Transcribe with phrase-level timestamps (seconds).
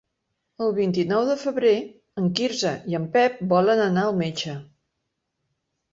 [0.67, 1.73] El vint-i-nou de febrer
[2.21, 4.57] en Quirze i en Pep volen anar al metge.